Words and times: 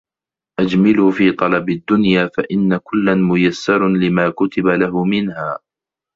أَجْمِلُوا 0.59 1.11
فِي 1.11 1.31
طَلَبِ 1.31 1.69
الدُّنْيَا 1.69 2.27
فَإِنَّ 2.37 2.77
كُلًّا 2.77 3.15
مُيَسَّرٌ 3.15 3.87
لِمَا 3.87 4.29
كُتِبَ 4.29 4.65
لَهُ 4.67 5.03
مِنْهَا 5.05 5.59